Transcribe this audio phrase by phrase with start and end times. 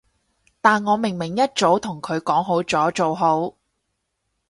[0.61, 3.55] 但我明明一早同佢講好咗，做好